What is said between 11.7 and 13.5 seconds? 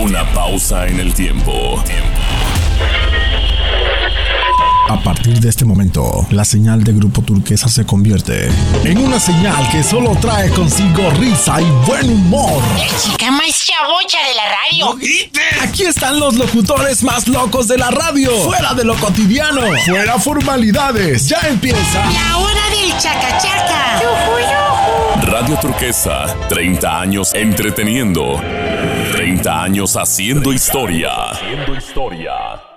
buen humor. La chica más